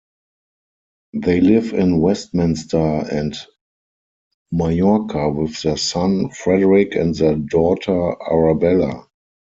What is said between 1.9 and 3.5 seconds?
Westminster and